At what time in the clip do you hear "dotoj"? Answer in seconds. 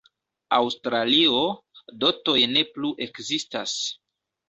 2.07-2.37